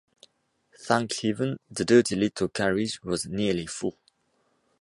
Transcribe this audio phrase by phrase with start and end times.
[0.79, 3.99] Thank Heaven, the dirty little carriage was nearly full.